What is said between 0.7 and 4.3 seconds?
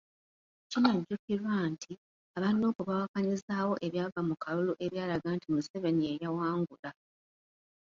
Kinajjukirwa nti, aba Nuupu baawakanyizaawo ebyava